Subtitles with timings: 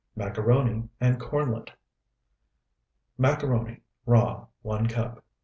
[0.15, 1.73] MACARONI AND KORNLET
[3.19, 5.23] Macaroni, raw, 1 cup.